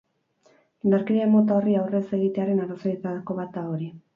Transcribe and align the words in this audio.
Indarkeria 0.87 1.27
mota 1.35 1.57
horri 1.59 1.77
aurre 1.81 2.01
ez 2.05 2.17
egitearen 2.19 2.65
arrazoietako 2.65 3.41
bat 3.43 3.57
da 3.61 3.67
hori. 3.75 3.93